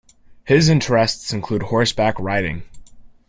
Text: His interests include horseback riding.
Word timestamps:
His 0.45 0.67
interests 0.67 1.31
include 1.31 1.61
horseback 1.61 2.19
riding. 2.19 2.63